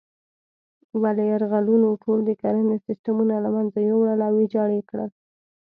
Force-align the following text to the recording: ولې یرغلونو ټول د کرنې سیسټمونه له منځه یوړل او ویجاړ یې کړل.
ولې 1.01 1.23
یرغلونو 1.33 1.89
ټول 2.03 2.19
د 2.25 2.31
کرنې 2.41 2.77
سیسټمونه 2.87 3.35
له 3.45 3.49
منځه 3.55 3.77
یوړل 3.89 4.19
او 4.27 4.33
ویجاړ 4.37 4.69
یې 4.77 4.83
کړل. 4.89 5.09